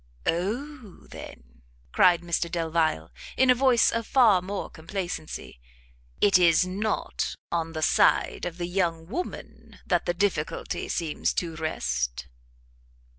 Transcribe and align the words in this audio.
"O, 0.25 1.01
then," 1.11 1.61
cried 1.91 2.21
Mr 2.21 2.49
Delvile, 2.51 3.11
in 3.37 3.51
a 3.51 3.53
voice 3.53 3.91
of 3.91 4.07
far 4.07 4.41
more 4.41 4.67
complacency, 4.67 5.59
"it 6.19 6.39
is 6.39 6.65
not 6.65 7.35
on 7.51 7.73
the 7.73 7.83
side 7.83 8.45
of 8.45 8.57
the 8.57 8.65
young 8.65 9.05
woman 9.05 9.77
that 9.85 10.07
the 10.07 10.15
difficulty 10.15 10.89
seems 10.89 11.35
to 11.35 11.55
rest?" 11.55 12.25